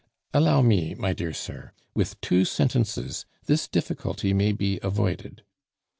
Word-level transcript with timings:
"Allow 0.33 0.63
me, 0.63 0.95
my 0.95 1.13
dear 1.13 1.31
sir; 1.31 1.73
with 1.93 2.19
two 2.21 2.43
sentences 2.43 3.27
this 3.45 3.67
difficulty 3.67 4.33
may 4.33 4.51
be 4.51 4.79
avoided." 4.81 5.43